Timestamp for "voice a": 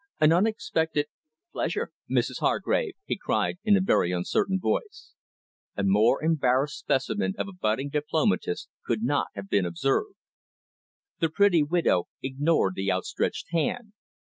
4.59-5.83